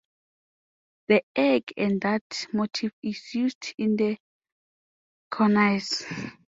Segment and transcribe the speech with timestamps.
[1.09, 4.17] The egg and dart motif is used in the
[5.29, 6.05] cornice.